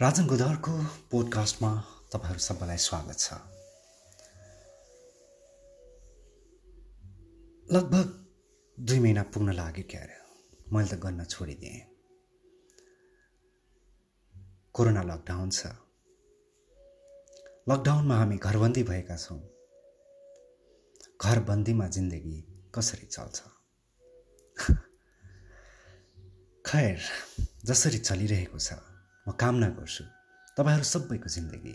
राजन 0.00 0.26
गुदरको 0.26 0.72
पोडकास्टमा 1.10 1.84
तपाईँहरू 2.12 2.38
सबैलाई 2.38 2.76
स्वागत 2.76 3.18
छ। 3.18 3.32
लगभग 7.72 8.26
दुई 8.80 8.98
महिना 8.98 9.22
पुग्न 9.22 9.52
लाग्यो 9.52 9.84
क्यारे। 9.90 10.16
मैले 10.72 10.88
त 10.88 10.94
गर्न 10.94 11.24
छोडिदिएँ। 11.24 11.80
कोरोना 14.72 15.02
लकडाउन 15.02 15.50
छ। 15.50 15.66
लकडाउनमा 17.68 18.16
हामी 18.16 18.36
घरबन्दी 18.36 18.82
भएका 18.82 19.16
छौँ। 19.16 19.40
घरबन्दीमा 21.20 21.86
जिन्दगी 21.86 22.68
कसरी 22.74 23.06
चल्छ? 23.06 23.42
खैर 26.66 27.00
जसरी 27.64 27.98
चलिरहेको 27.98 28.58
छ। 28.58 28.95
म 29.26 29.32
कामना 29.32 29.68
गर्छु 29.78 30.04
तपाईँहरू 30.56 30.84
सबैको 30.84 31.28
जिन्दगी 31.28 31.74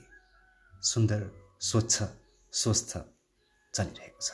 सुन्दर 0.84 1.22
स्वच्छ 1.62 1.96
स्वस्थ 2.54 2.92
चलिरहेको 3.73 4.22
छ। 4.22 4.30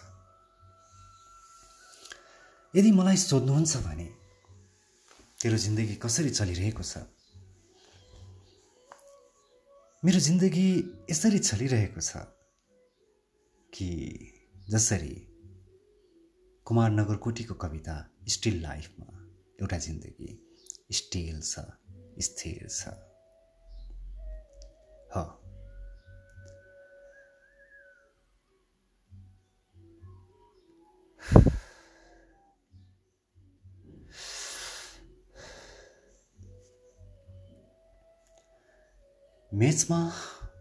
यदि 2.73 2.91
मलाई 2.91 3.17
सोध्नुहुन्छ 3.17 3.73
भने 3.85 4.07
तेरो 5.41 5.57
जिन्दगी 5.57 5.95
कसरी 5.95 6.29
चलिरहेको 6.29 6.83
छ? 6.83 6.97
मेरो 10.03 10.19
जिन्दगी 10.19 10.67
यसरी 11.11 11.39
चलिरहेको 11.39 12.01
छ 12.01 12.21
कि 13.73 13.89
जसरी 14.69 15.15
कुमार 16.65 16.89
नगरकोटीको 16.91 17.53
कविता 17.53 17.95
स्टिल 18.29 18.61
लाइफमा 18.61 19.09
एउटा 19.61 19.77
जिन्दगी 19.77 20.29
स्टिल 20.91 21.41
छ 21.41 21.65
स्थिर 22.19 22.67
छ। 22.69 22.81
ह. 25.15 25.37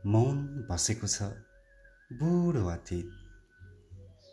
मौन 0.06 0.66
बसेको 0.70 1.06
छ 1.06 1.22
बुढो 2.12 2.66
अतीत 2.66 3.10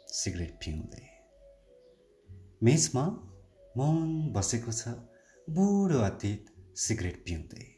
सिगरेट 0.09 0.55
पिउँदै। 0.55 1.05
मेचमा 2.63 3.05
मौन 3.77 4.33
बसेको 4.33 4.71
छ 4.71 4.87
बुढो 5.49 5.99
अतीत 5.99 6.45
सिगरेट 6.77 7.25
पिउँदै। 7.25 7.72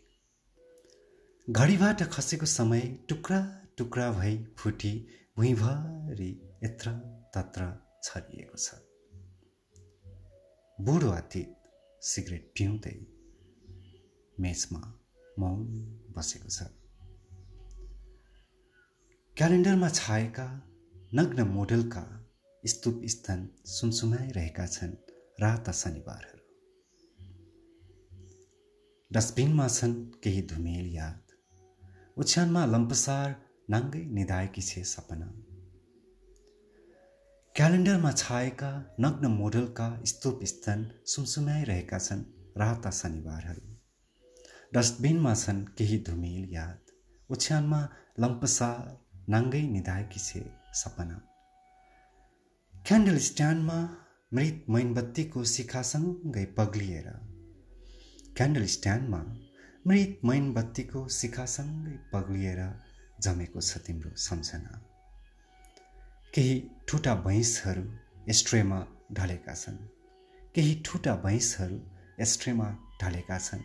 घडीबाट 1.50 2.02
खसेको 2.04 2.46
समय 2.46 2.82
टुक्रा 3.10 3.38
टुक्रा 3.78 4.12
भई 4.12 4.38
फुटी 4.58 4.92
भुइँभरि 5.38 6.30
यत्र 6.64 6.92
तत्र 7.36 7.68
छरिएको 8.04 8.58
छ। 8.58 8.74
बुढो 10.78 11.10
अतीत 11.10 11.54
सिगरेट 12.02 12.52
पिउँदै 12.58 12.96
मेचमा 14.40 14.82
मौन 15.40 15.60
बसेको 16.18 16.50
छ। 16.50 16.64
क्यालेन्डरमा 19.38 19.90
छाएका 19.90 20.48
नग्न 21.16 21.48
मोडलका 21.48 22.06
स्तूप 22.64 23.02
स्थान 23.06 23.48
सुनसुनाइरहेका 23.66 24.66
छन् 24.68 24.96
राता 25.42 25.72
शनिबारहरू। 25.72 26.42
डस्टबिनमा 29.12 29.68
छन् 29.68 29.96
केही 30.24 30.42
धुमेल 30.42 30.90
याद 30.96 31.25
ओछ्यानमा 32.18 32.66
लम्पसार 32.66 33.36
नाङ्गै 33.70 34.06
निधाएकी 34.06 34.62
छे 34.62 34.84
सपना। 34.84 35.26
क्यालेन्डरमा 37.56 38.12
छाएका 38.12 38.96
नग्न 39.00 39.28
मोडलका 39.28 39.88
स्तूप 40.06 40.44
स्थान 40.44 40.92
सुमसुमाइरहेका 41.06 42.00
छन् 42.00 42.24
राता 42.58 42.92
शनिबारहरू। 42.92 43.76
डस्टबिनमा 44.74 45.34
छन् 45.34 45.66
केही 45.78 45.98
धुमेल 45.98 46.50
याद। 46.54 46.80
ओछ्यानमा 47.32 47.82
लम्पसार 48.20 48.82
नाङ्गै 49.30 49.62
निधाएकी 49.62 50.20
छे 50.20 50.46
सपना। 50.74 51.18
क्यान्डल 52.86 53.18
स्ट्यान्डमा 53.18 53.80
मृत 54.34 54.66
मैनबत्तीको 54.70 55.44
शिखासँगै 55.44 56.46
पग्लिएर 56.46 57.08
क्यान्डल 58.38 58.66
स्ट्यान्डमा 58.66 59.22
मृत 59.88 60.20
मैनबत्तीको 60.26 61.08
शिखासँगै 61.08 61.92
पग्लिएर 62.14 62.62
जमेको 63.22 63.62
छ 63.62 63.78
तिम्रो 63.78 64.12
सम्झना। 64.16 64.82
केही 66.34 66.56
ठुटा 66.88 67.16
भैँसहरू 67.16 67.84
एस्ट्रेमा 68.30 68.88
ढलेका 69.14 69.54
छन्। 69.54 69.78
केही 70.56 70.82
ठुटा 70.86 71.16
भैँसहरू 71.16 71.78
एस्ट्रेमा 72.20 72.70
ढलेका 73.04 73.38
छन्। 73.38 73.62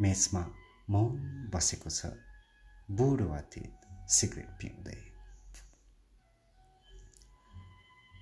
मेचमा 0.00 0.44
मौन 0.90 1.50
बसेको 1.54 1.90
छ। 1.90 2.06
बुढो 2.90 3.28
अतीत 3.32 4.08
सिगरेट 4.10 4.46
पिउँदै। 4.46 5.00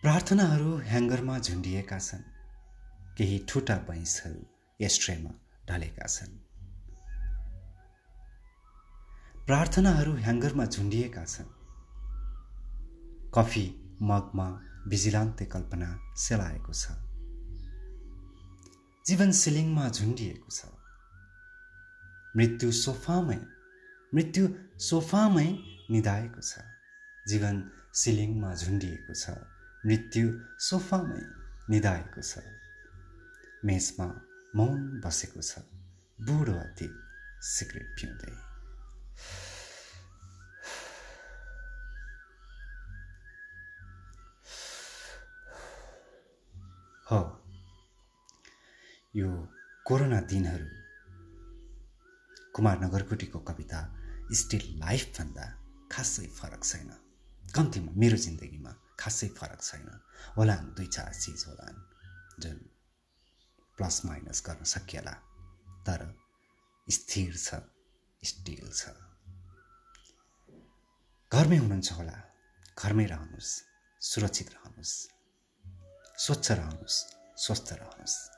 प्रार्थनाहरू 0.03 0.78
ह्याङ्गरमा 0.78 1.38
झुन्डिएका 1.38 1.98
छन्। 1.98 2.26
केही 3.18 3.38
ठुटा 3.48 3.76
भैँसहरू 3.76 4.42
एस्ट्रेमा 4.80 5.30
ढलेका 5.70 6.06
छन्। 6.06 6.45
प्रार्थनाहरू 9.46 10.12
ह्याङ्गरमा 10.12 10.64
झुन्डिएका 10.66 11.24
छन्। 11.24 11.44
कफी 13.34 13.96
मगमा 14.02 14.46
भिजिलान्ते 14.88 15.44
कल्पना 15.44 16.14
सेलाएको 16.16 16.72
छ। 16.72 16.84
जीवन 19.06 19.30
सिलिङमा 19.30 19.88
झुन्डिएको 19.88 20.50
छ। 20.50 20.64
मृत्यु 22.36 22.72
सोफामै 22.72 23.38
मृत्यु 24.14 24.48
सोफामै 24.78 25.58
निधाएको 25.90 26.40
छ। 26.40 26.58
जीवन 27.28 27.70
सिलिङमा 27.94 28.54
झुन्डिएको 28.54 29.14
छ। 29.14 29.30
मृत्यु 29.86 30.40
सोफामै 30.58 31.22
निधाएको 31.70 32.20
छ। 32.20 32.38
मेचमा 33.64 34.08
मौन 34.56 35.00
बसेको 35.00 35.40
छ। 35.40 35.58
बुढो 36.20 36.52
अति 36.52 36.90
सिगरेट 37.42 37.88
पिउँदै। 38.00 38.45
हो। 47.10 47.18
यो 49.16 49.28
कोरोना 49.86 50.20
दिनहरू 50.20 50.66
कुमार 52.52 52.80
नगरकोटीको 52.80 53.38
कविता 53.38 53.80
स्टिल 54.32 54.78
लाइफभन्दा 54.78 55.46
खासै 55.92 56.26
फरक 56.26 56.64
छैन। 56.64 56.90
कम्तीमा 57.54 57.92
मेरो 57.92 58.16
जिन्दगीमा 58.16 58.72
खासै 58.98 59.28
फरक 59.28 59.62
छैन। 59.62 59.88
होला 60.36 60.56
दुई 60.56 60.86
चार 60.86 61.14
चिज 61.14 61.44
होला 61.46 61.66
जुन 62.40 62.58
प्लस 63.76 64.04
माइनस 64.04 64.42
गर्न 64.46 64.64
सकिएला। 64.64 65.14
तर 65.86 66.18
स्थिर 66.90 67.36
छ 67.36 67.54
स्टिल 68.22 68.72
छ। 68.72 68.82
घरमै 71.32 71.56
हुनुहुन्छ 71.56 71.92
होला। 71.92 72.16
घरमै 72.78 73.06
रहनुहोस् 73.06 73.62
सुरक्षित 74.00 74.50
रहनुहोस्। 74.50 75.16
स्वच्छ 76.18 76.51
रहनुहोस् 76.51 76.98
स्वस्थ 77.36 77.72
रहनुहोस्। 77.72 78.35